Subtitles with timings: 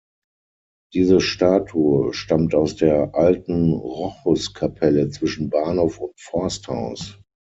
[0.95, 7.19] Diese Statue stammt aus der alten Rochuskapelle zwischen Bahnhof und Forsthaus.